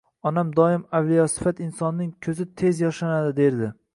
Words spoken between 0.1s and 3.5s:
Onam doim Avliyosifat insonning ko`zi tez yoshlanadi,